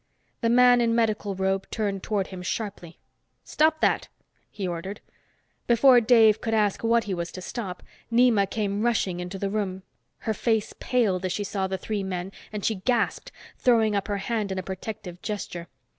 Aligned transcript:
The 0.41 0.49
man 0.49 0.81
in 0.81 0.95
medical 0.95 1.35
robe 1.35 1.69
turned 1.69 2.01
toward 2.01 2.25
him 2.29 2.41
sharply. 2.41 2.97
"Stop 3.43 3.81
that!" 3.81 4.07
he 4.49 4.67
ordered. 4.67 4.99
Before 5.67 6.01
Dave 6.01 6.41
could 6.41 6.55
ask 6.55 6.83
what 6.83 7.03
he 7.03 7.13
was 7.13 7.31
to 7.33 7.39
stop, 7.39 7.83
Nema 8.11 8.47
came 8.49 8.81
rushing 8.81 9.19
into 9.19 9.37
the 9.37 9.51
room. 9.51 9.83
Her 10.21 10.33
face 10.33 10.73
paled 10.79 11.23
as 11.23 11.33
she 11.33 11.43
saw 11.43 11.67
the 11.67 11.77
three 11.77 12.01
men, 12.01 12.31
and 12.51 12.65
she 12.65 12.77
gasped, 12.81 13.31
throwing 13.59 13.95
up 13.95 14.07
her 14.07 14.17
hand 14.17 14.51
in 14.51 14.57
a 14.57 14.63
protective 14.63 15.21
gesture. 15.21 15.67